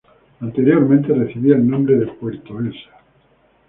[0.39, 2.89] Anteriormente recibía el nombre de Puerto Elsa.